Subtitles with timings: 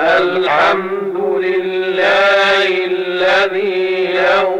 [0.00, 4.56] الحمد لله الذي له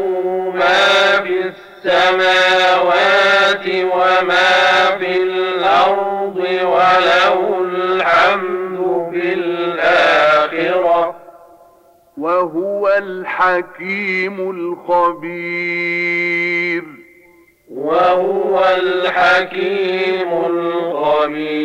[0.55, 1.51] ما في
[1.85, 11.15] السماوات وما في الأرض وله الحمد في الآخرة.
[12.17, 14.49] وهو الحكيم
[14.89, 16.83] الخبير.
[17.71, 21.63] وهو الحكيم الخبير.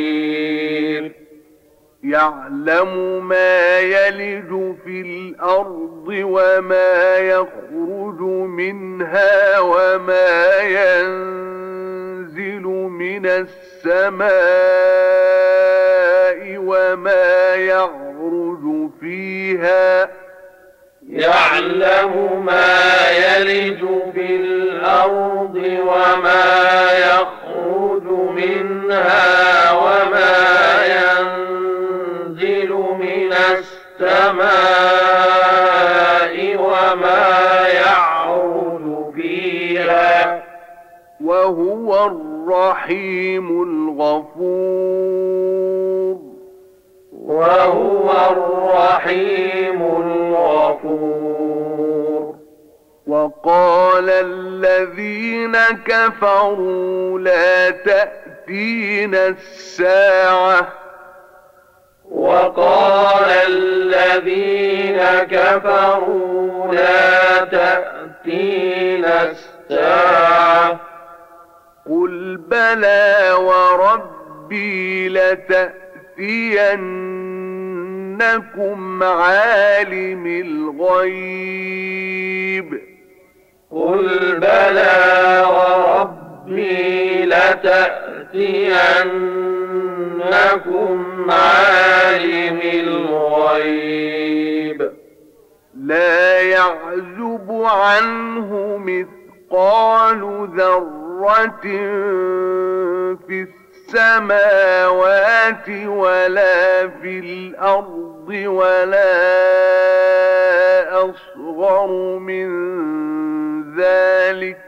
[2.13, 14.29] يعلم ما يلج في الأرض وما يخرج منها وما ينزل من السماء
[16.59, 20.09] وما يعرج فيها.
[21.09, 23.81] يعلم ما يلج
[24.15, 28.03] في الأرض وما يخرج
[28.37, 30.37] منها وما
[30.87, 31.08] ينزل
[34.01, 34.47] السماء
[36.57, 40.43] وما يعرج فيها
[41.25, 44.59] وهو الرحيم الغفور.
[47.13, 51.39] وهو الرحيم الغفور.
[53.07, 60.88] وقال الذين كفروا لا تأتينا الساعة.
[62.11, 64.99] وقال الذين
[65.31, 70.81] كفروا لا تأتينا الساعة.
[71.87, 75.69] قل بلى وربي لتأتينكم
[79.03, 80.27] عالم
[80.87, 81.69] الغيب.
[83.71, 86.28] قل بلى وربي
[87.25, 87.91] لتأتينكم
[91.31, 94.19] عالم الغيب.
[95.75, 101.61] لا يعزب عنه مثقال ذرة
[103.27, 103.47] في
[103.95, 109.19] السماوات ولا في الأرض ولا
[111.05, 112.49] أصغر من
[113.77, 114.68] ذلك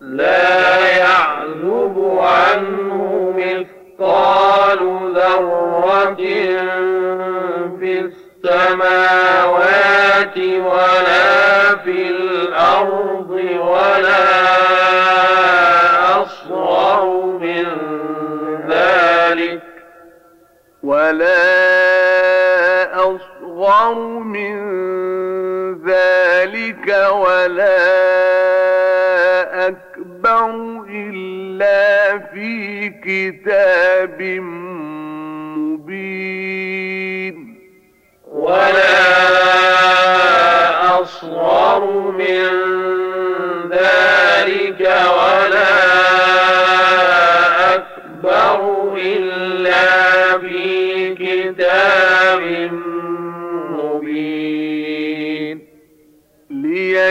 [0.00, 4.78] لا يعزب عنه مثقال
[5.14, 6.16] ذرة
[7.80, 8.00] في
[8.44, 9.56] السماوات
[10.38, 13.30] ولا في الأرض
[13.60, 14.26] ولا
[16.22, 17.04] أصغر
[17.40, 17.66] من
[18.68, 19.62] ذلك
[20.82, 21.56] ولا
[22.94, 24.56] أصغر من
[25.86, 28.25] ذلك ولا
[30.46, 34.22] أكبر إلا في كتاب
[36.36, 37.56] مبين
[38.32, 39.25] ولا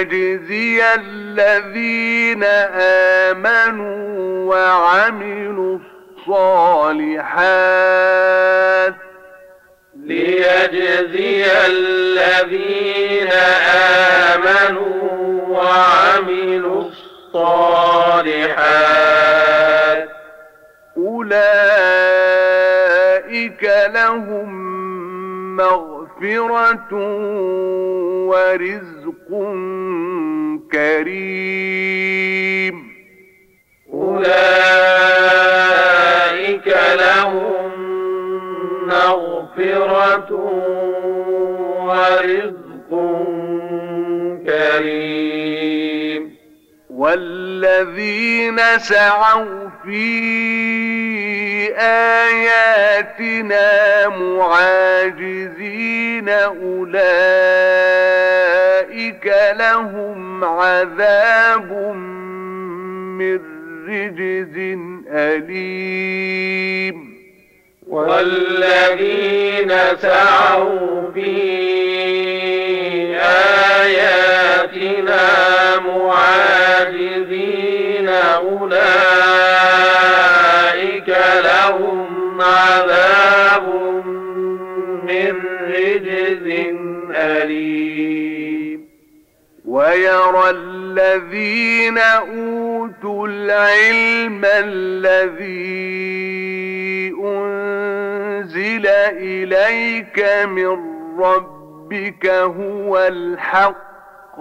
[0.06, 2.44] ليجزي الذين
[3.34, 5.80] آمنوا وعملوا
[6.18, 7.36] الصالحات.
[10.04, 13.32] ليجزي الذين
[14.34, 16.84] آمنوا وعملوا
[17.34, 18.46] الصالحات.
[20.98, 21.34] أولئك
[23.94, 24.66] لهم
[25.58, 26.92] مغفرة
[28.30, 29.30] ورزق
[30.72, 32.76] كريم
[35.36, 36.68] أولئك
[37.00, 37.72] لهم
[38.88, 40.32] مغفرة
[41.88, 42.92] ورزق
[44.46, 45.05] كريم
[46.96, 50.06] والذين سعوا في
[51.78, 53.68] آياتنا
[54.08, 55.50] معاجزين
[56.30, 56.96] أولئك
[59.58, 61.72] لهم عذاب
[63.20, 63.40] من
[63.88, 64.78] رجز
[65.10, 66.36] أليم.
[67.96, 69.72] والذين
[70.02, 71.56] سعوا في
[74.76, 75.24] بآياتنا
[75.88, 77.30] معاجزين
[78.10, 78.70] أولئك
[81.44, 83.66] لهم عذاب
[85.04, 85.34] من
[85.70, 86.48] رجز
[87.16, 88.45] أليم.
[89.76, 95.56] ويرى الذين أوتوا العلم الذي
[97.24, 100.78] أنزل إليك من
[101.20, 104.38] ربك هو الحق.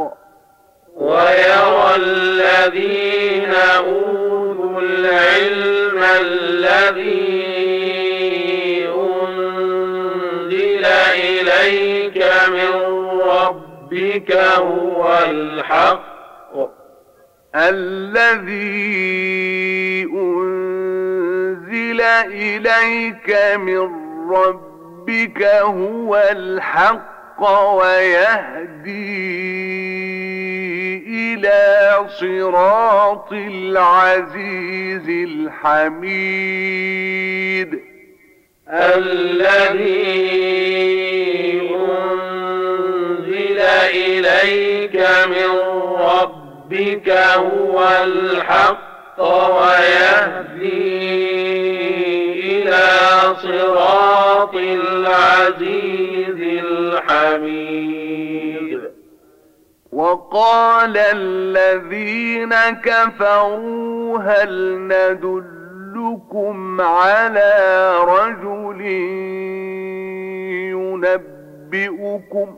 [0.97, 7.35] ويرى الذين أوتوا العلم الذي
[8.95, 10.85] أنزل
[11.15, 12.73] إليك من
[13.21, 16.15] ربك هو الحق
[17.57, 18.85] الذي
[20.15, 23.91] أنزل إليك من
[24.31, 27.43] ربك هو الحق
[27.75, 28.95] ويهدي
[31.07, 35.09] إلى صراط العزيز
[35.65, 36.65] الحميد.
[38.69, 39.95] الذي
[41.71, 42.94] أنزل
[43.91, 44.97] إليك
[45.27, 45.51] من
[45.99, 51.05] ربك هو الحق ويهدي
[52.63, 52.87] إلى
[53.43, 57.85] صراط العزيز الحميد.
[59.93, 67.53] وقال الذين كفروا هل ندلكم على
[68.05, 68.81] رجل
[71.75, 72.57] ينبئكم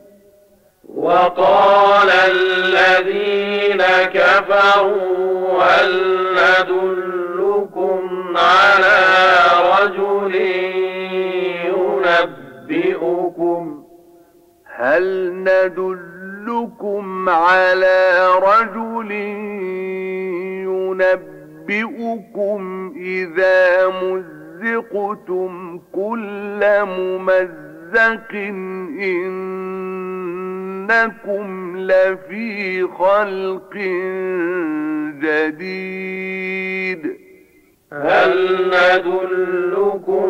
[0.95, 3.83] وقال الذين
[4.15, 8.01] كفروا هل ندلكم
[8.37, 8.99] على
[9.81, 10.35] رجل
[12.67, 13.83] ينبئكم؟
[14.65, 19.13] هل ندلكم على رجل
[21.69, 28.33] ينبئكم إذا مزقتم كل ممزق
[30.91, 33.75] إنكم لفي خلق
[35.23, 37.03] جديد.
[37.93, 38.33] هل
[38.67, 40.26] ندلكم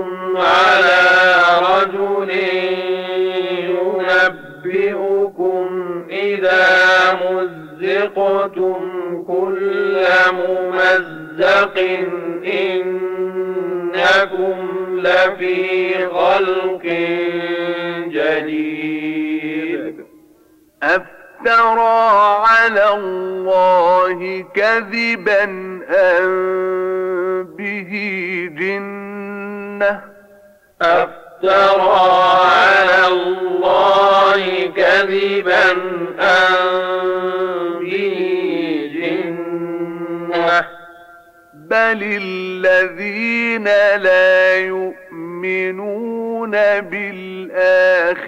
[43.96, 46.50] لا يؤمنون
[46.81, 48.20] بالآخرة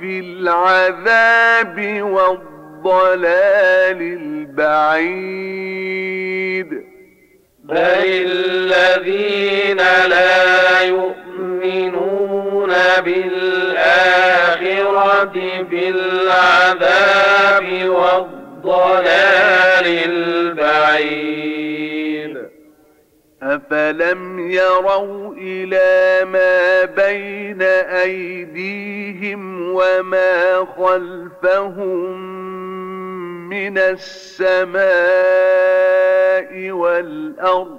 [0.00, 2.56] في العذاب والضلال
[4.56, 5.86] البعيد.
[7.64, 12.72] بل الذين لا يؤمنون
[13.04, 14.46] بالآخرة
[15.70, 21.95] في العذاب والضلال البعيد.
[23.46, 27.62] أفلم يروا إلى ما بين
[28.02, 32.20] أيديهم وما خلفهم
[33.48, 34.86] من السماء
[36.70, 37.78] والأرض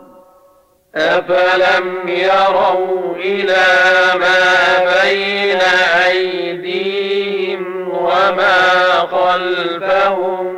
[0.95, 3.65] أفلم يروا إلى
[4.19, 5.59] ما بين
[6.05, 10.53] أيديهم وما خلفهم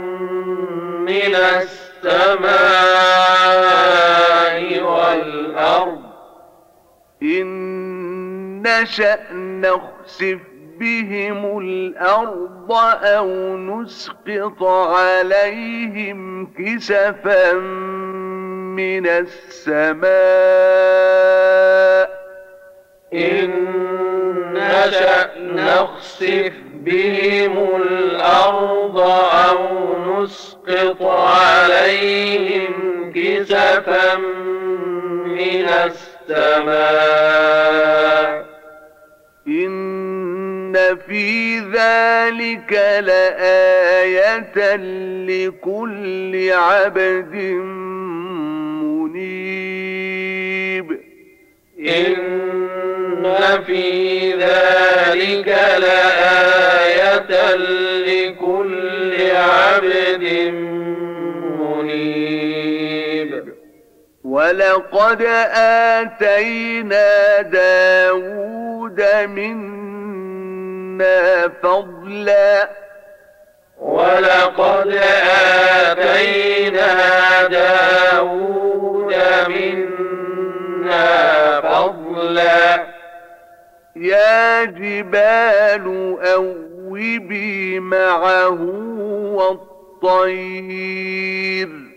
[1.05, 2.69] من السماء
[5.59, 6.01] والأرض
[7.23, 10.39] إن نشأ نخسف
[10.79, 12.71] بهم الأرض
[13.03, 17.53] أو نسقط عليهم كسفا
[18.79, 20.09] من السماء.
[23.13, 23.49] إن
[24.53, 28.99] نشأ نخسف بهم الأرض
[29.49, 29.59] أو
[30.07, 34.15] نسقط عليهم كسفا
[35.25, 35.65] من
[36.29, 38.29] السماء.
[39.47, 44.75] إن في ذلك لآية
[45.25, 47.33] لكل عبد
[48.83, 50.87] منيب.
[51.79, 55.47] إن في ذلك
[55.77, 60.88] لآية لكل عبد منيب
[64.29, 65.21] ولقد
[66.01, 70.59] آتينا داود منا
[71.63, 72.69] فضلا.
[73.79, 74.99] ولقد
[75.87, 76.93] آتينا
[77.47, 79.15] داود
[79.47, 81.07] منا
[81.61, 82.85] فضلا.
[83.95, 88.61] يا جبال أوبي معه
[90.03, 91.88] والطير.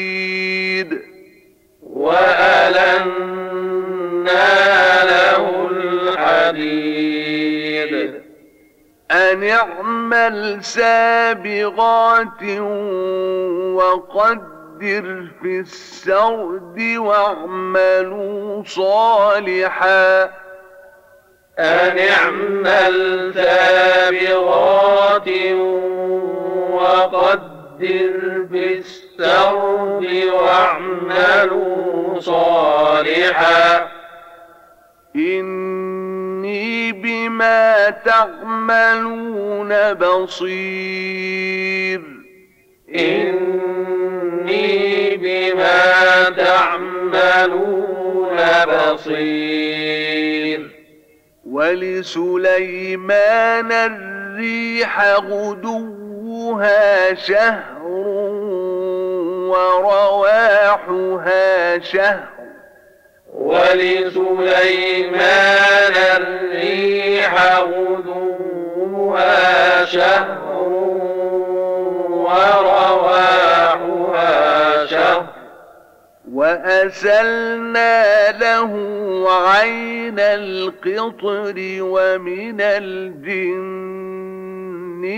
[1.82, 3.06] وألنا
[5.04, 7.06] له الحديد.
[9.12, 12.42] أن اعمل سابغات
[14.75, 20.24] وقدر في السرد واعملوا صالحا.
[21.60, 25.29] أن اعمل سابغات
[26.72, 33.88] وقدر في السرد واعملوا صالحا.
[35.15, 42.01] إني بما تعملون بصير.
[43.00, 44.66] إني
[45.18, 47.75] بما تعملون
[48.68, 50.60] بصير.
[51.50, 53.02] ولسليمان
[53.72, 57.84] الريح غدوها شهر
[60.56, 62.28] ورواحها شهر.
[63.34, 65.25] ولسليمان
[66.18, 68.56] الريح غدوها
[69.86, 70.36] شهر
[73.46, 75.25] ورواحها شهر
[76.32, 78.72] وأسلنا له
[79.48, 83.65] عين القطر ومن الجن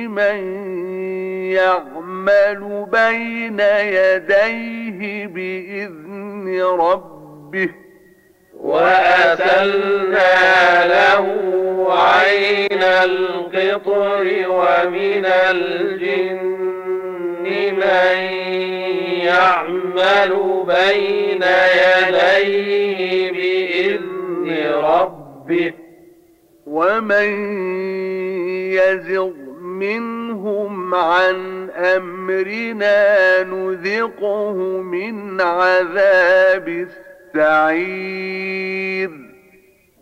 [0.10, 0.38] من
[1.52, 7.70] يعمل بين يديه بإذن ربه.
[8.60, 10.34] وأسلنا
[10.88, 11.26] له
[11.90, 16.58] عين القطر ومن الجن
[17.78, 18.18] من
[19.24, 20.32] يعمل
[20.68, 21.44] بين
[21.84, 25.74] يديه بإذن ربه.
[26.68, 27.30] ومن
[28.74, 37.07] يزغ منهم عن أمرنا نذقه من عذاب السعير.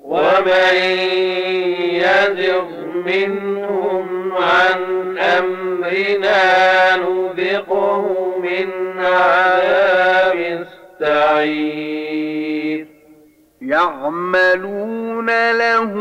[0.04, 0.76] ومن
[1.94, 2.68] يزغ
[3.06, 10.66] منهم عن أمرنا نذقه من عذاب
[11.02, 12.88] السعير.
[13.62, 15.94] يعملون له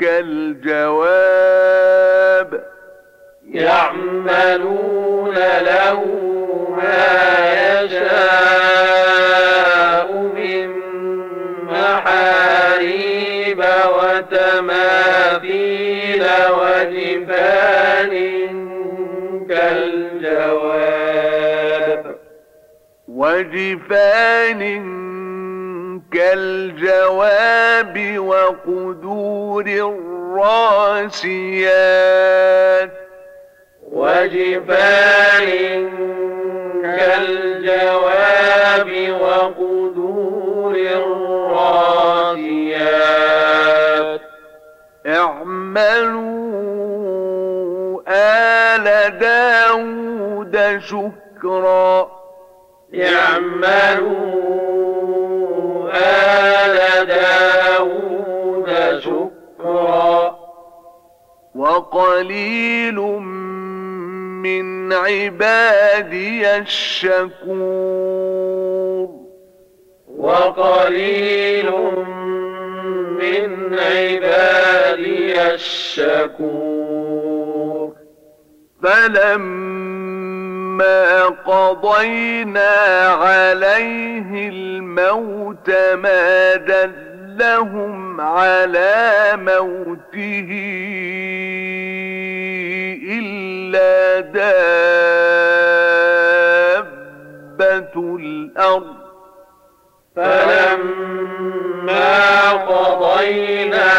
[0.00, 1.04] كالجواب.
[3.52, 6.04] يعملون له
[6.76, 9.73] ما يشاء.
[23.14, 24.62] وجفان
[26.12, 31.30] كالجواب وقدور الراسيات.
[33.92, 35.48] وجفان
[36.82, 38.10] كالجواب
[39.20, 41.84] وقدور الراسيات.
[45.06, 46.42] اعملوا
[48.08, 52.23] آل داود شكرا.
[52.94, 54.14] يعملوا
[55.94, 58.68] آل داود
[59.00, 60.38] شكرا.
[61.54, 62.94] وقليل
[64.42, 67.54] من عبادي الشكور.
[70.18, 71.70] وقليل
[73.20, 77.04] من عبادي الشكور.
[78.82, 80.13] فلما
[81.46, 82.70] قضينا
[83.06, 90.48] عليه الموت ما دلهم على موته
[93.10, 94.20] إلا
[96.74, 98.94] دابة الأرض
[100.16, 101.42] فلما
[102.52, 103.92] قضينا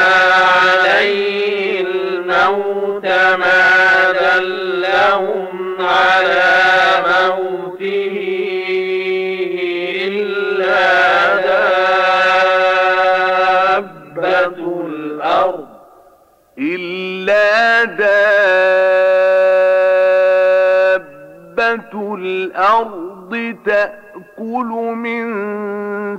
[21.55, 24.65] دابة الأرض تأكل
[24.95, 25.25] من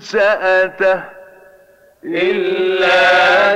[0.01, 1.03] سأته
[2.05, 3.55] إلا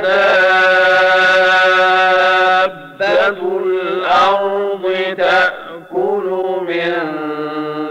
[3.01, 4.85] دابة الأرض
[5.17, 6.27] تأكل
[6.67, 6.93] من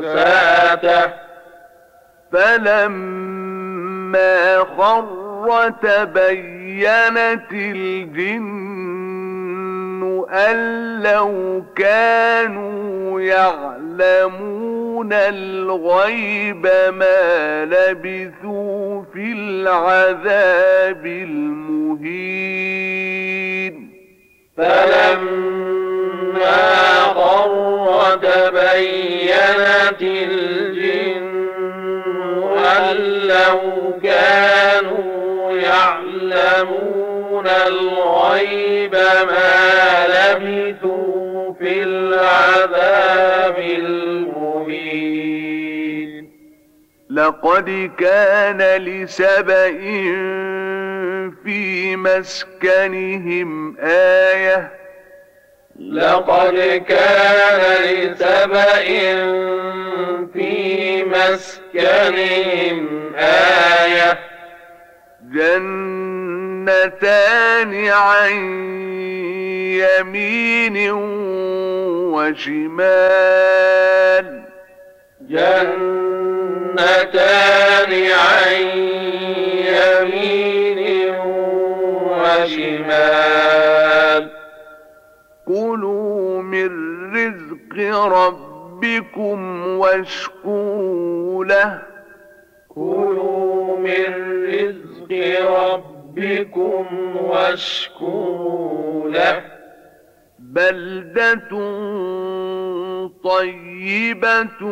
[0.03, 1.11] سأته
[2.33, 8.71] فلما خر تبينت الجن
[10.31, 21.07] أن لو كانوا يعلمون الغيب ما لبثوا في العذاب
[22.51, 23.11] المهين
[24.57, 26.11] فلما
[27.15, 31.31] خر تبينت الجن
[32.67, 33.59] أن لو
[34.03, 45.11] كانوا يعلمون الغيب ما لبثوا في العذاب المهين.
[47.11, 49.81] لقد كان لسبإ
[51.45, 54.71] في مسكنهم آية
[55.89, 58.89] لقد كان لسبإ
[60.33, 62.79] في مسكنهم
[63.17, 64.19] آية.
[65.33, 65.73] جنتان
[67.89, 68.33] عن
[69.81, 70.91] يمين
[72.13, 73.47] وشمال.
[75.21, 76.83] جنتان
[78.13, 78.53] عن
[79.67, 80.81] يمين
[82.11, 83.80] وشمال.
[85.51, 86.71] كلوا من
[87.17, 91.83] رزق ربكم واشكروا له.
[92.69, 94.09] كلوا من
[94.47, 95.13] رزق
[95.51, 96.87] ربكم
[97.25, 99.43] واشكروا له.
[100.39, 101.51] بلدة
[103.25, 104.65] طيبة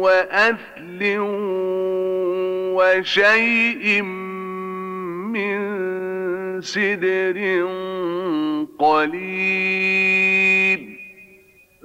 [0.03, 1.01] وأثل
[2.79, 4.03] وشيء
[5.33, 5.59] من
[6.61, 7.39] سدر
[8.79, 10.19] قليل.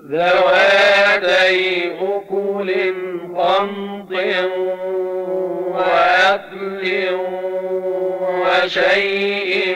[0.10, 2.94] ذواتي أكل
[3.36, 4.12] خمط
[5.72, 6.84] وأكل
[8.44, 9.76] وشيء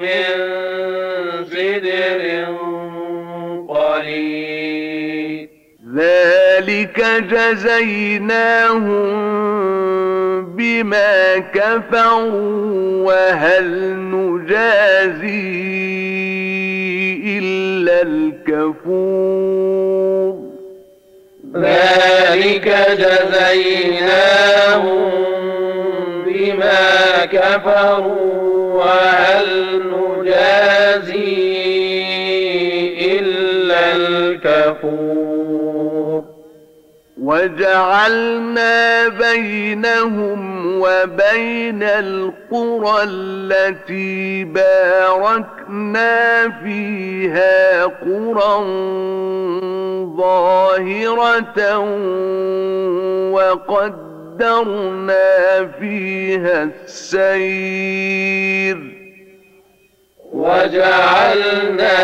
[0.00, 0.56] من
[1.76, 2.44] سدر
[3.68, 5.48] قليل
[5.96, 6.98] ذلك
[7.30, 8.86] جزيناهم
[10.56, 15.36] بما كفروا وهل نجازي
[17.38, 19.66] إلا الكفور.
[21.56, 24.46] ذلك جزيناهم
[26.26, 29.48] بما كفروا وهل
[29.86, 31.65] نجازي
[33.96, 35.56] الكفور
[37.22, 48.64] وجعلنا بينهم وبين القرى التي باركنا فيها قرى
[50.16, 51.78] ظاهرة
[54.36, 58.95] وقدرنا فيها السير.
[60.46, 61.96] وجعلنا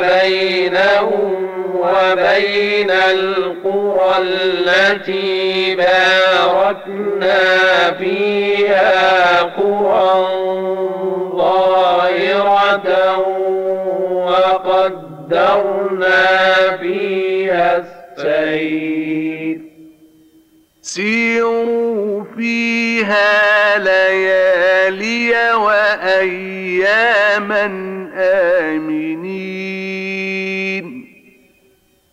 [0.00, 1.34] بينهم
[1.74, 7.40] وبين القرى التي باركنا
[7.98, 10.26] فيها قرى
[11.36, 12.88] ظاهرة
[15.34, 16.26] وقدرنا
[16.80, 19.03] فيها السير
[20.94, 26.84] سيروا فيها ليالي وأياما
[28.16, 29.24] آمنين.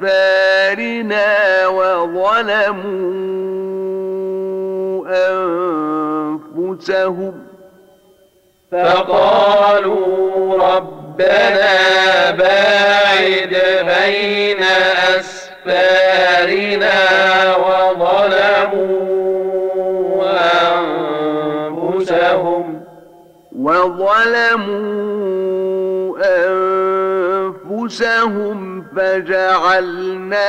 [0.07, 1.27] أسفارنا
[1.67, 3.11] وظلموا
[6.59, 7.33] أنفسهم
[8.71, 13.53] فقالوا ربنا باعد
[13.85, 14.63] بين
[15.19, 16.95] أسفارنا
[17.55, 19.01] وظلموا
[21.67, 22.65] أنفسهم
[23.59, 25.40] وظلموا
[27.71, 30.41] أنفسهم فجعلناهم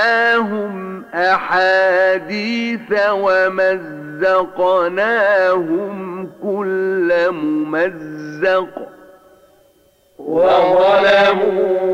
[1.15, 3.93] أحاديث ومزقناهم
[6.43, 8.69] كل ممزق
[11.53, 11.93] وظلموا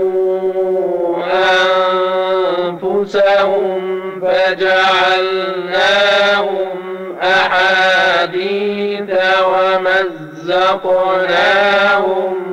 [2.68, 3.80] أنفسهم
[4.20, 5.58] فجعلناهم
[7.22, 9.10] أحاديث
[11.08, 12.47] ومزقناهم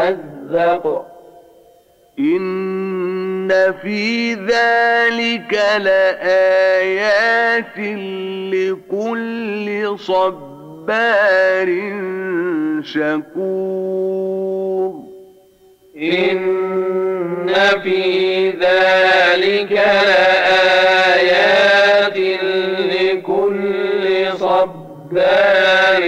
[0.00, 1.06] ممزق
[2.18, 7.78] إن في ذلك لآيات
[8.54, 11.68] لكل صبار
[12.82, 14.30] شكور.
[15.96, 17.48] إن
[17.82, 19.72] في ذلك
[20.06, 22.16] لآيات
[22.92, 24.04] لكل
[24.38, 26.02] صبار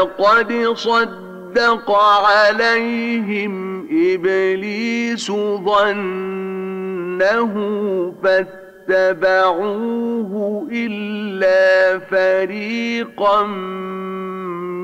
[0.00, 5.32] ولقد صدق عليهم إبليس
[5.66, 7.54] ظنه
[8.88, 9.52] فاتبعوه
[10.72, 13.42] إلا فريقا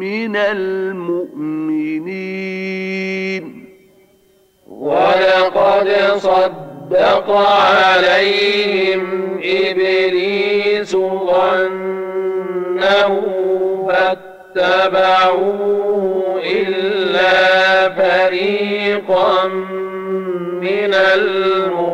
[0.03, 1.87] من المؤمنين.
[4.69, 9.03] ولقد صدق عليهم
[9.43, 11.67] إبليس ظنه
[13.89, 14.36] فاتبعوه
[16.45, 19.49] إلا فريقا
[20.61, 21.87] من المؤمنين.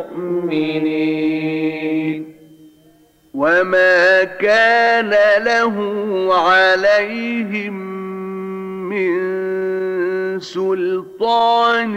[3.35, 5.11] وما كان
[5.42, 5.77] له
[6.35, 7.72] عليهم
[8.88, 9.12] من
[10.40, 11.94] سلطان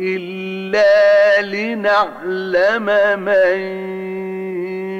[0.00, 2.86] إلا لنعلم
[3.20, 3.58] من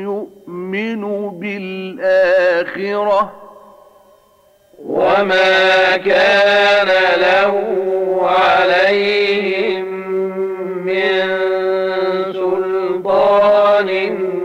[0.03, 1.03] يؤمن
[1.41, 3.46] بالآخرة
[4.79, 6.89] وما كان
[7.21, 7.55] له
[8.23, 9.85] عليهم
[10.85, 11.23] من
[12.33, 13.89] سلطان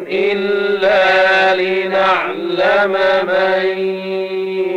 [0.08, 2.94] إلا لنعلم
[3.28, 3.66] من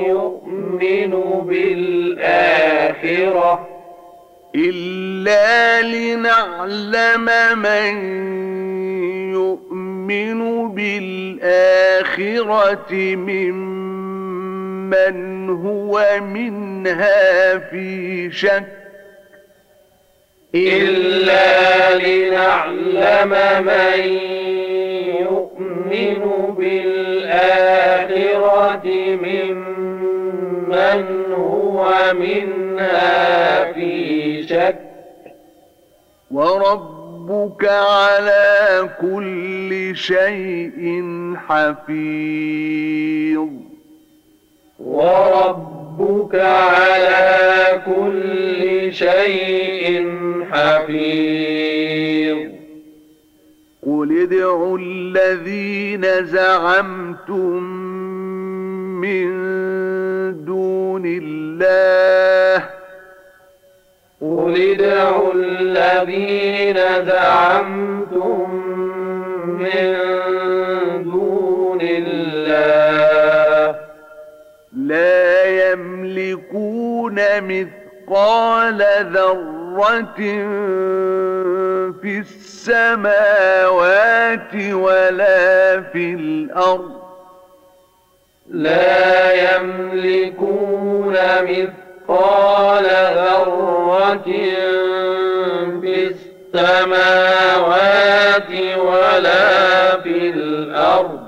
[0.07, 1.13] يؤمن
[1.47, 2.95] بالآخرة
[4.55, 7.27] إلا لنعلم
[7.59, 7.95] من
[9.33, 10.41] يؤمن
[10.75, 11.95] بالآخرة
[13.15, 13.84] ممن
[15.51, 18.65] هو منها في شك
[20.55, 23.29] إلا لنعلم
[23.67, 23.99] من
[25.21, 26.23] يؤمن
[26.59, 28.07] بالآخرة
[29.17, 34.79] ممن هو منها في شك
[36.31, 41.03] وربك على كل شيء
[41.49, 43.49] حفيظ
[44.85, 50.09] وربك على كل شيء
[50.51, 52.39] حفيظ.
[53.87, 57.63] قل ادعوا الذين زعمتم
[59.01, 59.29] من
[60.45, 62.65] دون الله.
[64.21, 68.51] قل ادعوا الذين زعمتم
[69.59, 69.95] من
[71.03, 72.94] دون الله.
[76.05, 78.79] يملكون مثقال
[79.13, 80.21] ذرة
[82.03, 83.75] في السماوات
[84.55, 87.05] ولا في الأرض.
[88.51, 94.25] لا يملكون مثقال ذرة
[95.81, 96.13] في
[96.55, 97.71] السماوات
[98.79, 101.24] ولا في الأرض.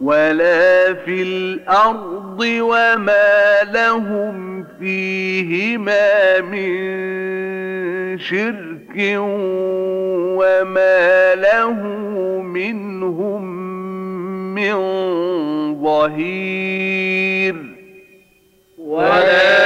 [0.00, 6.68] ولا في الأرض وما لهم فيهما من
[8.18, 8.96] شرك
[10.38, 11.72] وما له
[12.42, 13.44] منهم
[14.54, 14.74] من
[15.82, 17.54] ظهير
[18.78, 19.57] ولا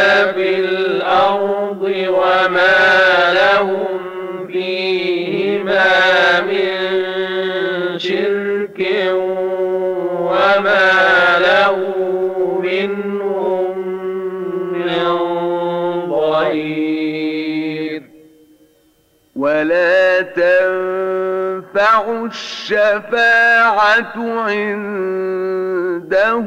[21.72, 26.38] تنفع الشفاعة عنده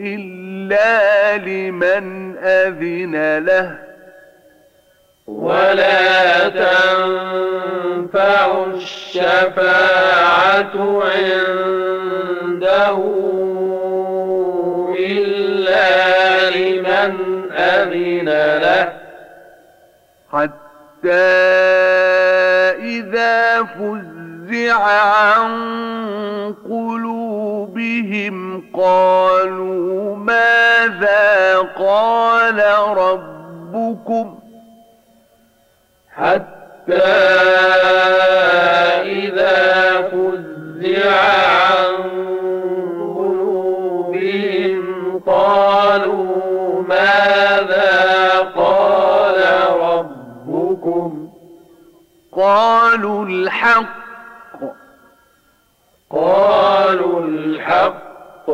[0.00, 3.78] إلا لمن أذن له.
[5.26, 10.74] ولا تنفع الشفاعة
[12.32, 12.98] عنده
[14.98, 17.12] إلا لمن
[17.52, 18.92] أذن له.
[20.32, 21.87] حتى
[22.88, 25.52] إذا فزع عن
[26.68, 32.58] قلوبهم قالوا ماذا قال
[32.96, 34.38] ربكم
[36.10, 36.58] حتى
[52.38, 53.98] قالوا الحق.
[56.10, 58.50] قالوا الحق.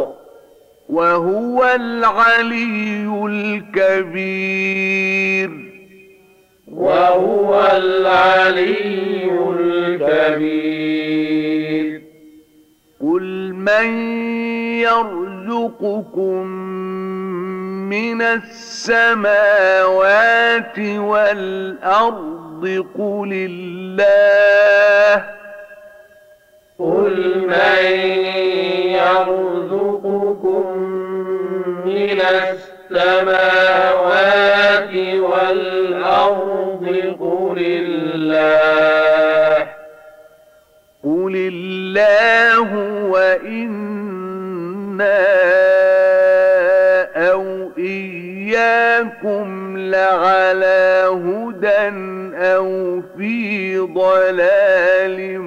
[0.88, 5.50] وهو العلي الكبير.
[6.72, 11.04] وهو العلي الكبير.
[13.00, 13.86] قل من
[14.80, 16.46] يرزقكم
[17.90, 19.18] من السماوات
[20.78, 22.43] والأرض
[22.98, 25.24] قل الله.
[26.78, 27.84] قل من
[29.00, 30.64] يرزقكم
[31.84, 32.20] من
[32.90, 33.74] السماوات
[35.20, 36.84] والأرض
[37.20, 38.74] قل الله.
[41.04, 42.70] قل الله
[43.10, 43.64] وإنا
[48.54, 51.88] إياكم لعلى هدى
[52.36, 55.40] أو في ضلال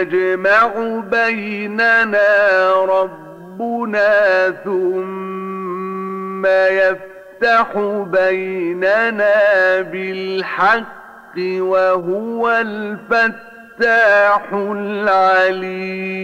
[0.00, 0.70] يجمع
[1.10, 2.28] بيننا
[2.72, 7.76] ربنا ثم يفتح
[8.12, 9.34] بيننا
[9.80, 16.18] بالحق وهو الفتاح العليم.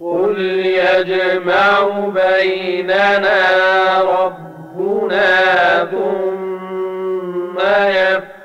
[0.00, 3.40] قل يجمع بيننا
[4.02, 8.37] ربنا ثم يفتح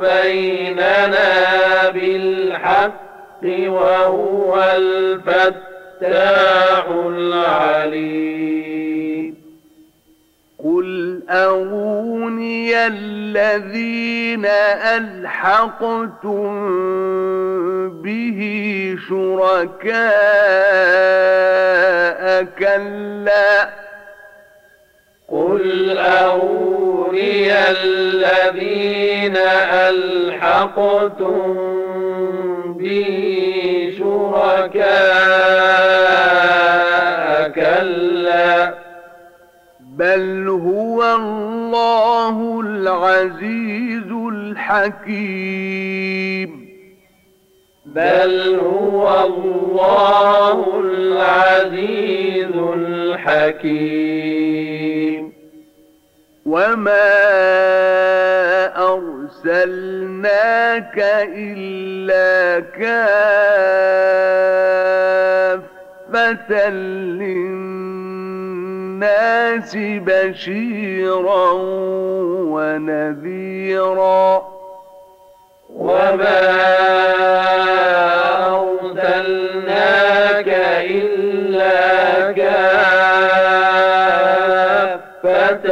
[0.00, 1.30] بيننا
[1.90, 2.94] بالحق
[3.66, 8.44] وهو الفتاح العليم.
[10.64, 14.46] قل أروني الذين
[14.96, 16.52] ألحقتم
[18.02, 18.40] به
[19.08, 20.04] شركاء
[22.58, 23.68] كلا
[25.28, 29.36] قل أروني الذين
[29.88, 31.54] ألحقتم
[32.78, 33.10] به
[36.14, 38.74] شركاء كلا
[39.80, 45.84] بل هو الله العزيز الحكيم
[47.94, 54.34] بل هو الله العزيز الحكيم.
[56.46, 57.10] وما
[59.46, 60.98] أرسلناك
[61.36, 63.04] إلا كافة
[67.24, 71.52] للناس بشيرا
[72.54, 74.53] ونذيرا
[75.74, 76.40] وما
[78.94, 80.48] أرسلناك
[80.90, 82.32] إلا
[85.24, 85.66] كافة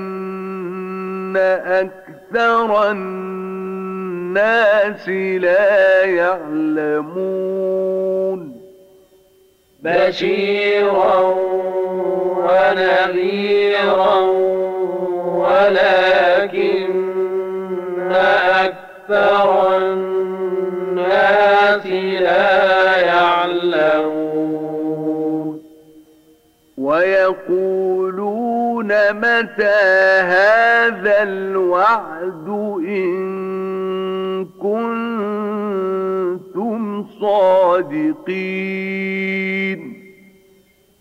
[1.38, 3.67] أكثر الناس
[4.34, 7.38] لا يعلمون.
[9.84, 11.20] بشيرا
[12.38, 14.20] ونذيرا
[15.26, 16.88] ولكن
[18.52, 21.86] أكثر الناس
[22.22, 24.28] لا يعلمون.
[26.78, 29.82] ويقولون متى
[30.22, 32.48] هذا الوعد
[32.88, 33.47] إن
[34.46, 35.78] كنتم
[37.22, 39.98] صادقين.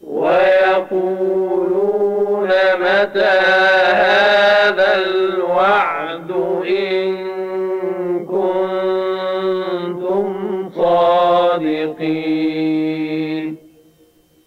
[0.03, 2.49] ويقولون
[2.81, 3.35] متى
[3.92, 6.31] هذا الوعد
[6.66, 7.16] إن
[8.27, 10.27] كنتم
[10.77, 12.37] صادقين؟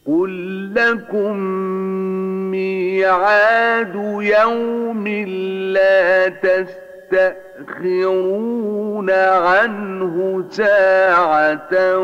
[0.07, 0.33] قل
[0.75, 1.35] لكم
[2.51, 5.07] ميعاد يوم
[5.73, 6.29] لا
[7.69, 11.97] تستأخرون عنه ساعة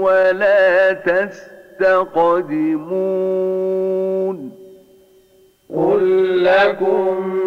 [0.00, 2.24] ولا تستقدمون.
[5.76, 7.38] قل لكم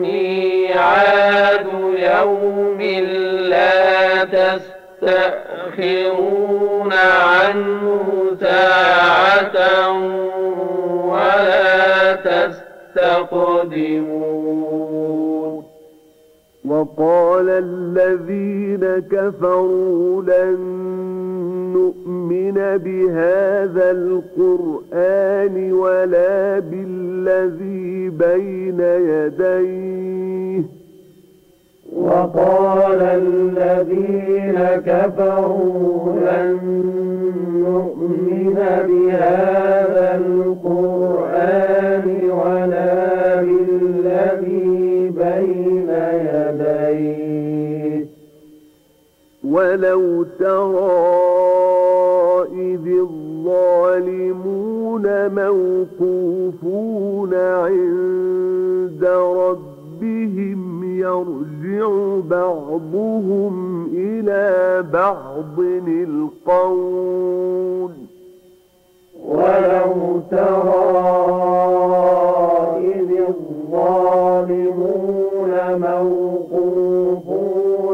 [0.00, 1.66] ميعاد
[1.98, 2.80] يوم
[3.50, 4.24] لا
[5.04, 5.82] تستأخرون
[6.92, 9.90] عنه ساعة
[11.06, 13.36] ولا تستقدمون.
[16.68, 20.58] وقال الذين كفروا لن
[21.74, 30.62] نؤمن بهذا القرآن ولا بالذي بين يديه.
[31.96, 36.58] وقال الذين كفروا لن
[37.66, 38.54] نؤمن
[38.88, 45.75] بهذا القرآن ولا بالذي بين
[49.56, 50.04] ولو
[50.38, 51.02] ترى
[52.52, 59.04] إذ الظالمون موقوفون عند
[59.36, 61.88] ربهم يرجع
[62.30, 67.90] بعضهم إلى بعض القول.
[69.24, 71.06] ولو ترى
[72.78, 75.25] إذ الظالمون
[75.78, 77.46] موقوفون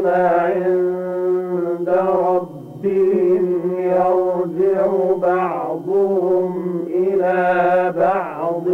[0.05, 3.45] عند ربهم
[3.79, 4.87] يرجع
[5.21, 6.51] بعضهم
[6.87, 8.67] إلى بعض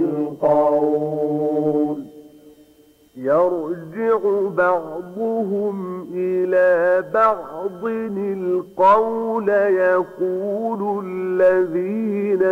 [0.00, 1.36] القول.
[3.16, 4.18] يرجع
[4.56, 12.42] بعضهم إلى بعض القول يقول الذين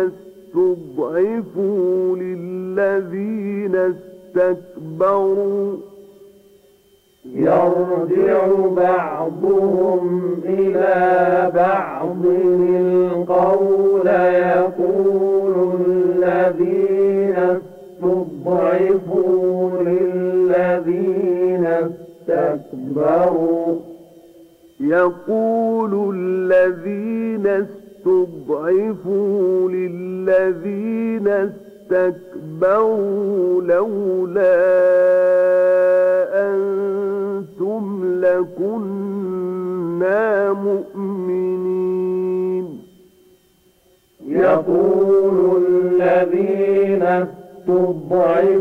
[0.55, 3.75] استضعفوا للذين
[4.35, 5.77] استكبروا
[7.25, 15.55] يرجع بعضهم إلى بعض القول يقول
[15.89, 17.35] الذين
[18.03, 21.65] استضعفوا للذين
[22.29, 23.75] استكبروا
[24.79, 27.47] يقول الذين
[28.05, 31.27] استضعفوا للذين
[31.91, 34.55] استكبروا لولا
[36.49, 37.83] أنتم
[38.21, 39.43] لكنا
[40.53, 41.85] مؤمنين
[44.27, 47.03] يقول الذين
[47.67, 48.57] استضعفوا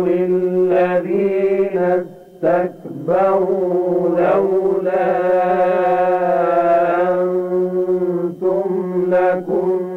[0.00, 1.78] للذين
[2.44, 5.08] استكبروا لولا
[7.12, 8.68] أنتم
[9.08, 9.87] لكنا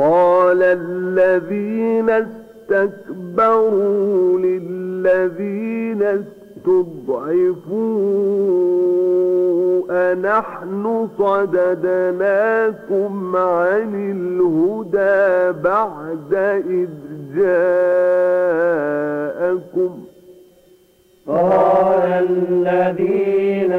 [0.00, 2.10] قال الذين
[2.70, 6.92] استكبروا للذين استضعفوا
[10.12, 16.34] أنحن صددناكم عن الهدى بعد
[16.68, 16.88] إذ
[17.36, 18.70] جاءكم
[21.28, 23.72] قال الذين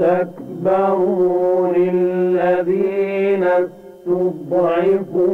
[0.00, 3.44] استكبروا للذين
[4.06, 5.26] استضعفوا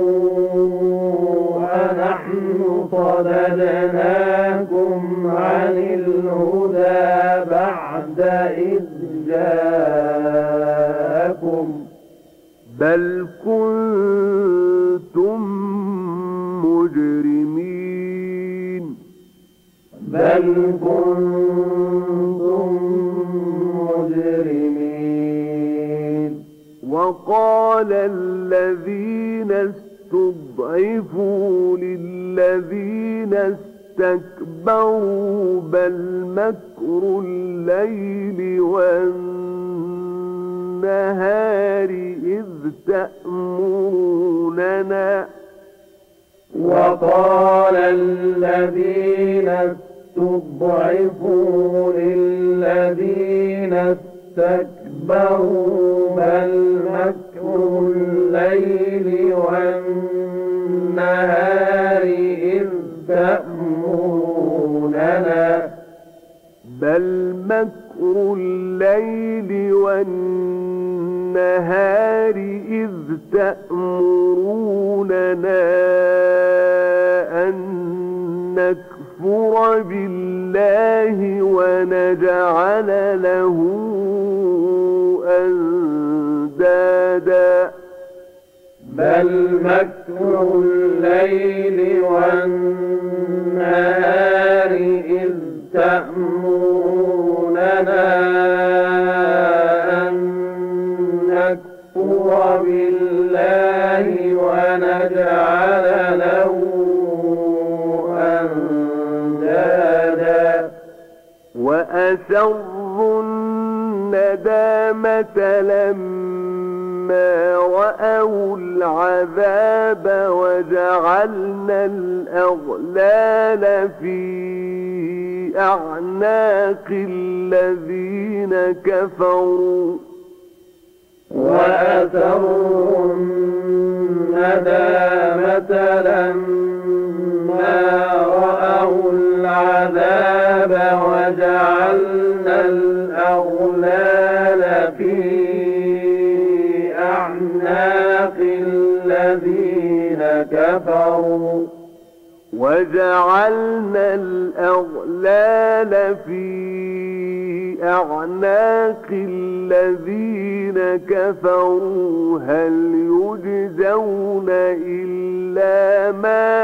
[1.60, 8.20] أنحن صددناكم عن الهدى بعد
[8.56, 8.84] إذ
[9.26, 10.46] جاءكم.
[12.80, 15.40] بل كنتم
[16.66, 18.84] مجرمين.
[20.00, 20.46] بل
[20.80, 22.41] كنتم
[27.12, 29.52] وقال الذين
[30.12, 33.34] استضعفوا للذين
[33.98, 39.50] استكبروا بل مكر الليل والنهار
[42.24, 42.44] إذ
[42.86, 44.32] تأمروننا.
[46.60, 49.48] وقال الذين
[50.16, 51.12] استضعفوا
[51.92, 53.72] للذين
[54.38, 57.31] استكبروا بل مكر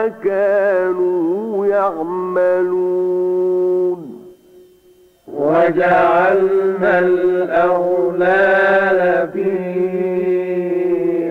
[0.06, 2.98] كانوا يعملون.
[5.34, 8.48] وجعلنا الأغلال
[9.32, 9.50] في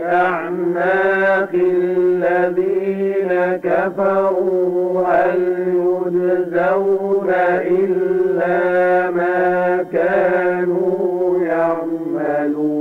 [0.05, 3.31] أعناق الذين
[3.63, 5.03] كفروا.
[5.07, 12.77] هل يجزون إلا ما كانوا يعملون.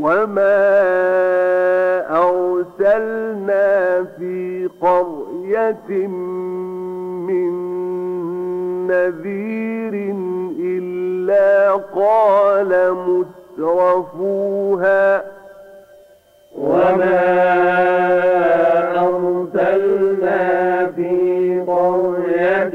[0.00, 1.67] وما
[2.80, 6.06] أرسلنا في قرية
[7.26, 7.52] من
[8.86, 10.14] نذير
[10.60, 12.94] إلا قال
[13.58, 15.22] مترفوها
[16.58, 17.20] وما
[18.98, 22.74] أرسلنا في قرية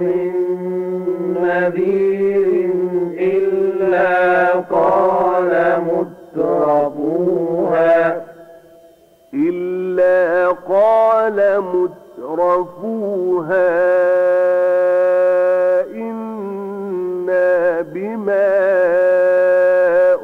[0.00, 0.32] من
[1.42, 2.11] نذير
[11.22, 11.38] قال
[12.18, 13.68] مترفوها
[15.94, 18.50] إنا بما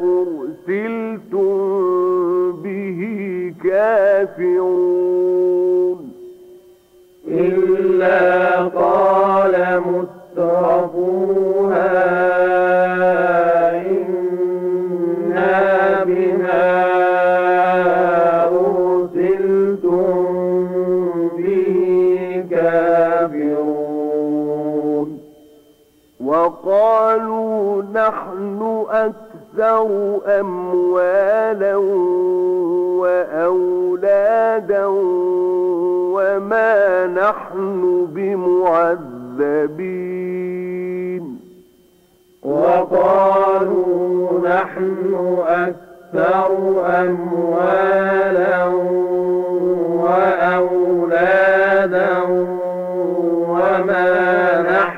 [0.02, 1.52] أرسلتم
[2.62, 3.00] به
[3.64, 4.87] كافرون.
[27.18, 29.88] وقالوا نحن أكثر
[30.40, 31.76] أموالا
[33.02, 34.86] وأولادا
[36.14, 39.78] وما نحن بمعذبين.
[42.42, 43.98] وقالوا
[44.48, 46.50] نحن أكثر
[46.86, 48.64] أموالا
[50.48, 51.38] وأولادا
[53.48, 54.08] وما
[54.62, 54.97] نحن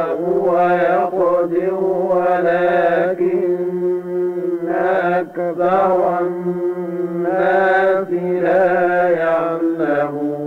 [0.61, 3.57] ويقدر ولكن
[4.69, 8.09] أكثر الناس
[8.43, 10.41] لا يعلمون.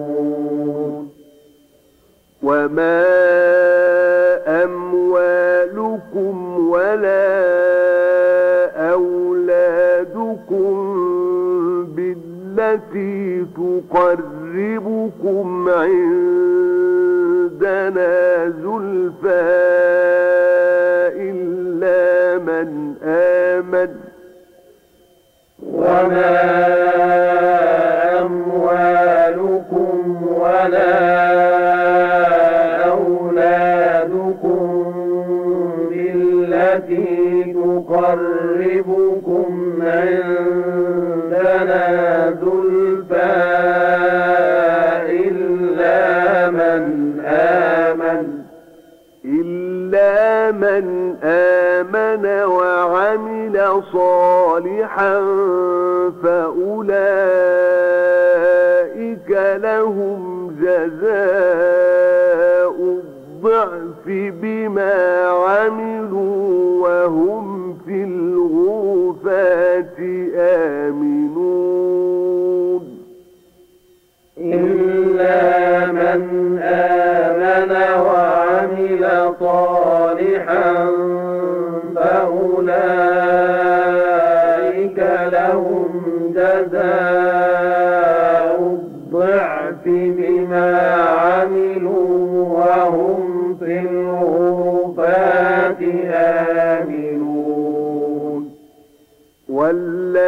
[2.42, 3.04] وما
[4.64, 6.34] أموالكم
[6.68, 7.34] ولا
[8.92, 10.74] أولادكم
[11.96, 15.46] بالتي تقربكم
[17.74, 19.42] عندنا زلفى
[21.16, 23.90] إلا من آمن
[25.62, 26.34] وما
[28.20, 29.96] أموالكم
[30.40, 31.43] ولا
[49.24, 55.20] إلا من آمن وعمل صالحا
[58.34, 59.30] فأولئك
[59.62, 61.94] لهم جزاء
[62.80, 64.06] الضعف
[64.42, 64.94] بما
[65.26, 67.53] عملوا وهم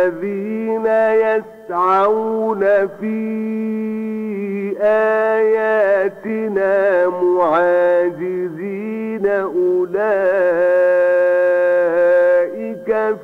[0.07, 0.87] والذين
[1.67, 2.63] يسعون
[3.01, 3.19] في
[4.83, 6.75] آياتنا
[7.09, 8.47] معاجزين
[9.27, 9.97] أولئك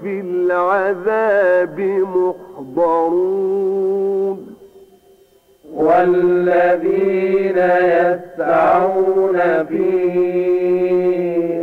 [0.02, 1.78] في العذاب
[2.76, 4.38] محضرون.
[5.74, 9.86] والذين يسعون في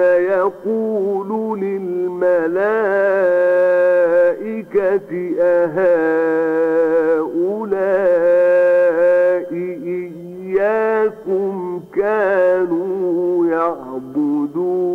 [0.00, 1.60] يقول
[4.02, 5.10] للملائكة
[8.22, 9.52] أهؤلاء
[10.52, 14.92] إياكم كانوا يعبدون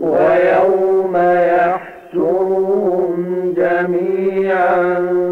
[0.00, 1.16] ويوم
[1.56, 3.14] يحشرهم
[3.56, 5.25] جميعا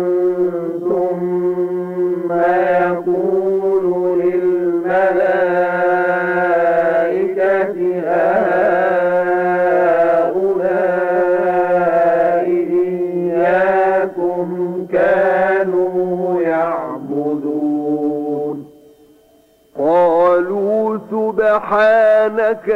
[21.55, 22.69] سبحانك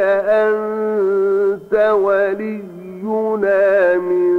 [0.43, 1.73] أنت
[2.03, 4.35] ولينا من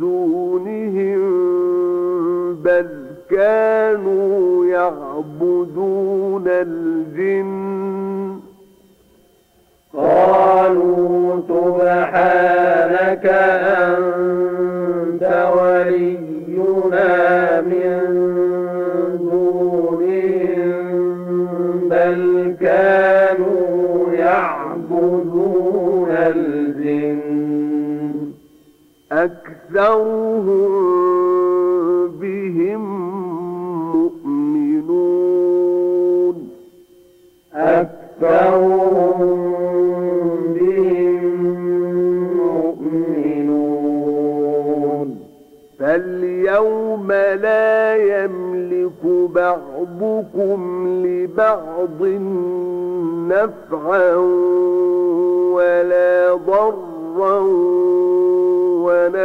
[0.00, 1.22] دونهم
[2.54, 2.88] بل
[3.30, 7.52] كانوا يعبدون الجن.
[9.94, 13.26] قالوا سبحانك
[13.86, 15.22] أنت
[15.56, 16.21] ولينا
[29.72, 30.42] أكثرهم
[32.20, 32.82] بهم
[34.72, 35.28] مؤمنون
[37.54, 39.18] أكثرهم
[40.60, 41.34] بهم
[44.02, 45.08] مؤمنون
[45.78, 49.04] فاليوم لا يملك
[49.34, 52.02] بعضكم لبعض
[53.28, 54.14] نفعا
[55.54, 57.81] ولا ضرا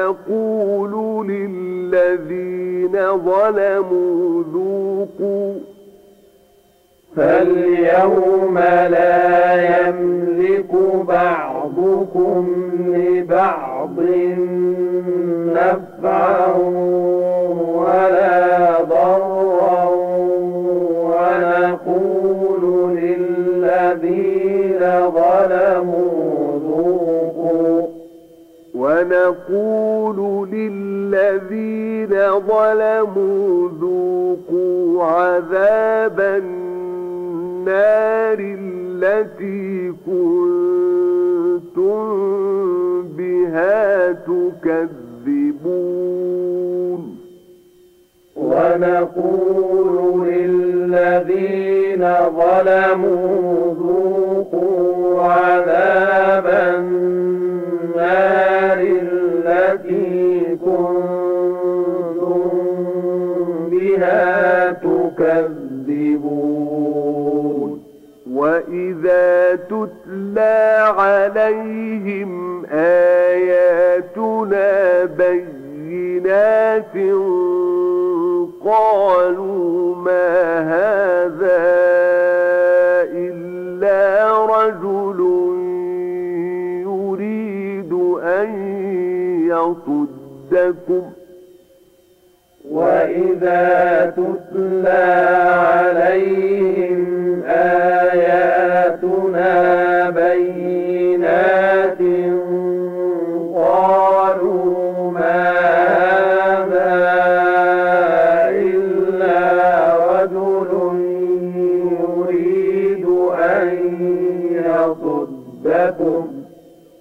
[0.07, 5.53] ونقول للذين ظلموا ذوقوا
[7.15, 8.57] فاليوم
[8.89, 9.53] لا
[9.87, 10.71] يملك
[11.07, 12.47] بعضكم
[12.87, 13.95] لبعض
[15.55, 16.47] نفعا
[17.75, 19.89] ولا ضرا
[21.03, 24.79] ونقول للذين
[25.11, 26.16] ظلموا
[28.97, 32.13] ونقول للذين
[32.49, 37.57] ظلموا ذوقوا عذاب النار
[38.39, 41.97] التي كنتم
[43.17, 44.77] بها تكذبون.
[48.35, 52.03] ونقول للذين
[52.37, 57.46] ظلموا ذوقوا عذاب النار
[58.81, 62.49] التي كنتم
[63.71, 66.47] بها تكذبون.
[68.31, 74.15] وإذا تتلى عليهم آياتنا
[75.03, 76.95] بينات
[78.65, 80.96] قالوا ما هذا
[90.57, 91.11] يصدكم
[92.71, 95.05] وإذا تتلى
[95.67, 97.43] عليهم
[98.07, 99.09] آياتنا
[100.09, 101.97] بينات
[103.55, 105.49] قالوا ما
[106.39, 106.97] هذا
[108.49, 109.39] إلا
[110.21, 110.71] رجل
[112.23, 113.77] يريد أن
[114.51, 116.27] يصدكم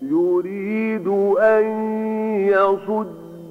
[0.02, 1.66] يريد أن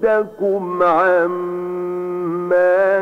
[0.05, 1.83] يصدكم عما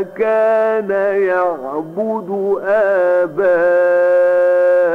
[0.01, 0.89] كان
[1.21, 2.59] يعبد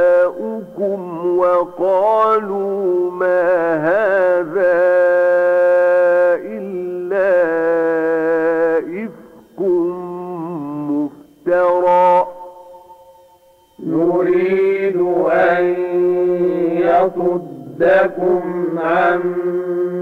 [0.09, 0.99] آباؤكم
[1.37, 4.79] وقالوا ما هذا
[6.45, 7.29] إلا
[8.79, 9.59] إفك
[10.89, 12.27] مفترى
[13.85, 14.97] يريد
[15.31, 15.63] أن
[16.81, 18.41] يصدكم
[18.79, 19.98] عما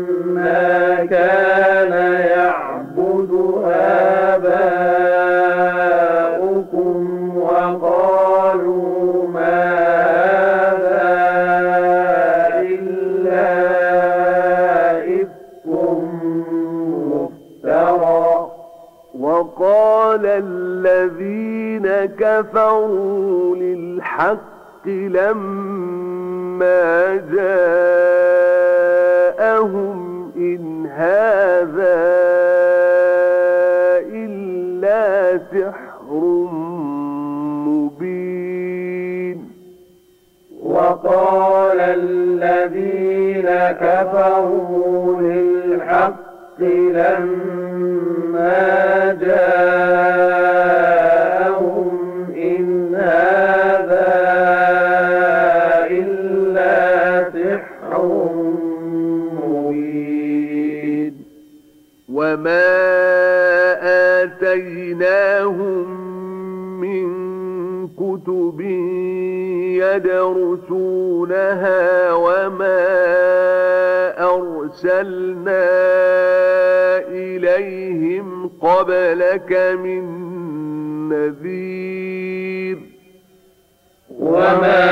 [1.10, 1.92] كان
[2.30, 3.32] يعبد
[6.38, 6.98] آباؤكم
[7.38, 9.88] وقالوا ما
[30.98, 31.98] هذا
[34.14, 36.10] إلا سحر
[37.68, 39.38] مبين.
[40.64, 43.50] وقال الذين
[43.82, 48.58] كفروا للحق لما
[49.22, 50.57] جاءوا
[70.78, 72.88] يدرسونها وما
[74.20, 75.68] أرسلنا
[77.10, 79.52] إليهم قبلك
[79.84, 80.04] من
[81.10, 82.78] نذير
[84.20, 84.88] وما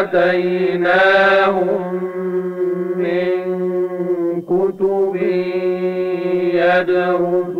[0.00, 1.94] آتيناهم
[2.96, 3.28] من
[4.42, 5.16] كتب
[6.54, 7.57] يدرسونها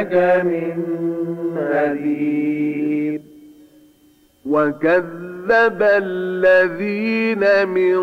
[0.00, 0.84] قبلك من
[1.56, 3.20] نذير.
[4.46, 7.98] وكذب الذين من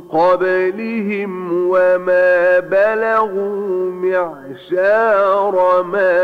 [0.00, 6.18] قبلهم وما بلغوا معشار ما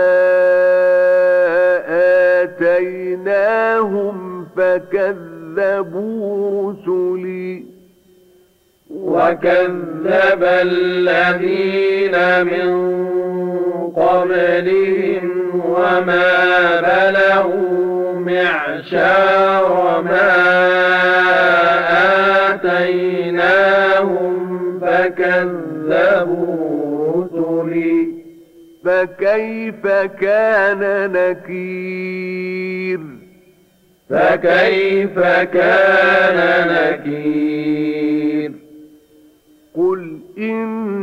[2.43, 7.65] آتيناهم فكذبوا رسلي.
[8.91, 12.95] وكذب الذين من
[13.97, 15.31] قبلهم
[15.65, 20.33] وما بلغوا معشار ما
[22.55, 24.35] آتيناهم
[24.81, 26.45] فكذبوا
[27.17, 28.09] رسلي.
[28.85, 29.87] فكيف
[30.21, 33.01] كان نكير؟
[34.11, 35.19] فكيف
[35.53, 38.53] كان نكير؟
[39.77, 40.95] قل إنما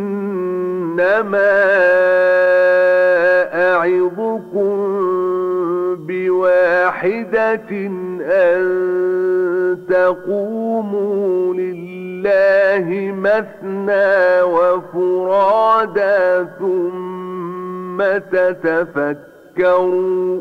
[3.92, 4.78] أعظكم
[6.08, 7.70] بواحدة
[8.22, 8.62] أن
[9.90, 17.98] تقوموا لله مثنى وفرادا ثم
[18.32, 20.40] تتفكروا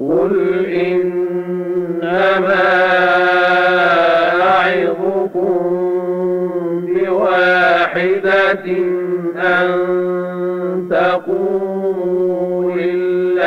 [0.00, 2.66] قل إنما
[4.42, 5.56] أعظكم
[6.86, 8.66] بواحدة
[9.36, 9.68] أن
[10.90, 11.75] تقوموا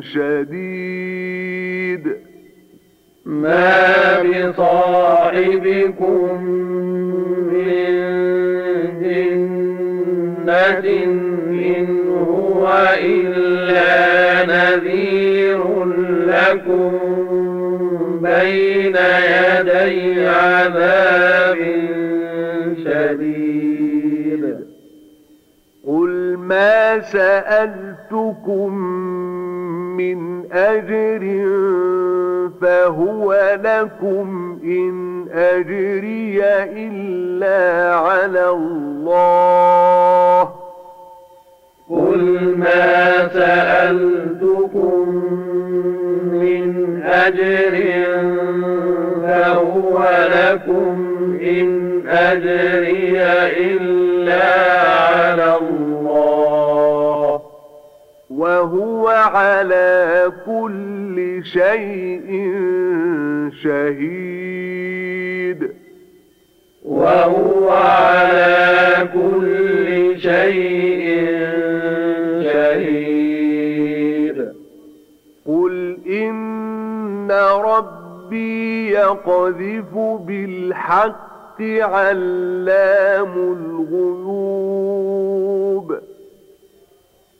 [0.00, 2.04] شديد.
[3.26, 6.44] ما بصاحبكم
[7.52, 7.90] من
[9.02, 10.86] جنة
[11.76, 12.62] إن هو
[13.02, 15.60] إلا نذير
[16.26, 16.92] لكم
[18.22, 21.58] بين يدي عذاب
[22.84, 24.44] شديد.
[25.86, 28.72] قل ما سألتكم
[30.00, 31.22] من أجر
[32.60, 36.44] فهو لكم إن أجري
[36.86, 40.42] إلا على الله.
[41.90, 45.08] قل ما سألتكم
[46.32, 47.74] من أجر
[49.22, 50.96] فهو لكم
[51.42, 51.68] إن
[52.08, 53.22] أجري
[53.70, 54.44] إلا
[55.00, 55.89] على الله.
[58.60, 62.52] وهو على كل شيء
[63.62, 64.80] شهيد.
[66.84, 71.26] وهو على كل شيء
[72.52, 74.38] شهيد.
[75.46, 77.30] قل إن
[77.64, 79.94] ربي يقذف
[80.26, 84.10] بالحق علام الغيوب.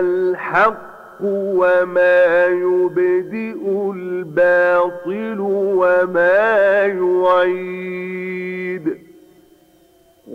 [0.00, 0.84] الحق
[1.22, 8.84] وما يبدئ الباطل وما يعيد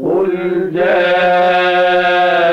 [0.03, 0.31] قل
[0.73, 2.48] جاء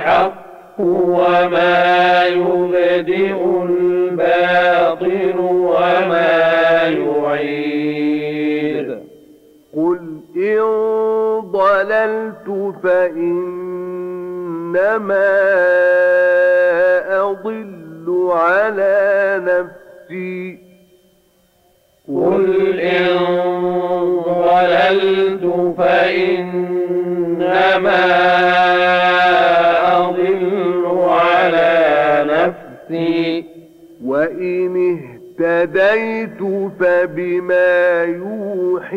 [0.00, 3.36] الحق وما يبدئ
[3.68, 8.88] الباطل وما يعيد.
[9.76, 10.00] قل
[10.36, 10.60] إن
[11.40, 12.48] ضللت
[12.82, 14.10] فإنما
[17.20, 18.96] أضل على
[19.44, 20.58] نفسي.
[22.08, 23.06] قل إن
[24.26, 25.44] ضللت
[25.78, 26.60] فإنما
[34.60, 34.98] وإن
[35.40, 36.42] اهتديت
[36.80, 38.96] فبما يوحي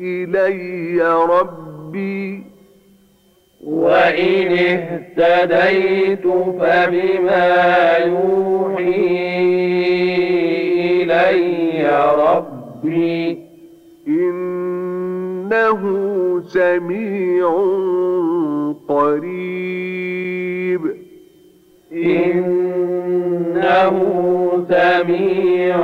[0.00, 2.42] إلي ربي.
[3.64, 9.36] وإن اهتديت فبما يوحي
[11.02, 13.38] إلي ربي.
[14.08, 15.80] إنه
[16.46, 17.48] سميع
[18.88, 19.76] قريب.
[23.76, 25.76] إنه سميع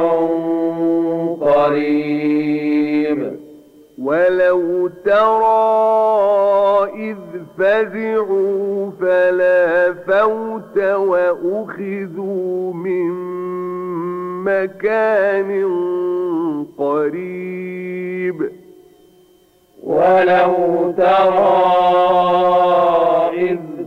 [1.41, 3.37] قريب.
[4.03, 7.17] ولو ترى إذ
[7.59, 13.13] فزعوا فلا فوت وأخذوا من
[14.45, 15.51] مكان
[16.79, 18.51] قريب.
[19.83, 21.53] ولو ترى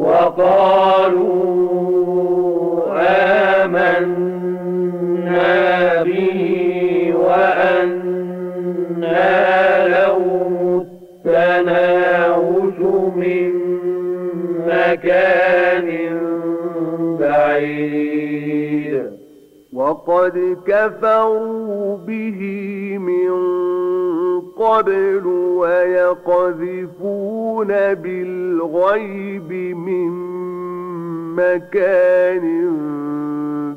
[0.00, 1.60] وقالوا
[3.92, 5.52] آمنا
[6.04, 6.40] به
[7.16, 8.28] وأنا
[9.88, 10.52] لهم
[11.26, 12.78] التناوش
[13.16, 13.52] من
[14.66, 15.88] مكان
[17.20, 18.94] بعيد.
[19.72, 22.40] وقد كفروا به
[22.98, 23.30] من
[24.60, 30.10] قبل ويقذفون بالغيب من
[31.36, 32.44] مكان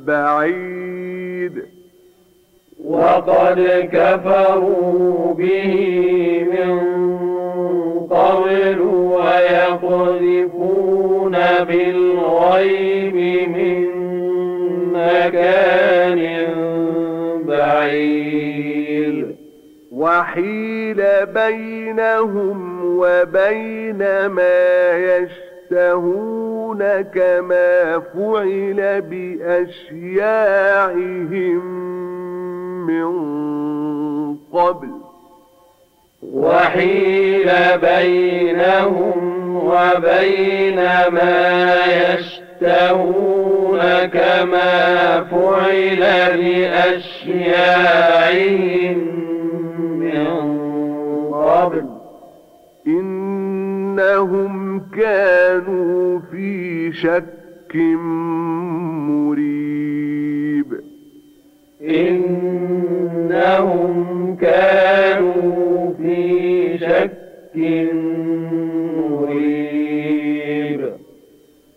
[0.08, 1.56] بعيد.
[2.86, 5.74] وقد كفروا به
[6.52, 6.80] من
[8.10, 8.80] قبل
[9.16, 10.56] ويقذفون
[11.70, 13.16] بالغيب
[13.50, 13.88] من
[14.94, 16.22] مكان
[17.48, 18.73] بعيد.
[20.04, 24.92] وحيل بينهم وبين ما
[25.72, 29.02] يشتهون كما فعل
[30.12, 30.44] بأشياعهم
[32.88, 33.08] من
[34.54, 34.90] قبل.
[36.34, 37.52] وحيل
[37.82, 40.76] بينهم وبين
[41.12, 46.04] ما يشتهون كما فعل
[46.38, 47.74] بأشياعهم
[51.64, 51.84] قبل
[52.88, 57.76] إنهم كانوا في شك
[59.10, 60.74] مريب.
[61.82, 63.94] إنهم
[64.42, 67.12] كانوا في شك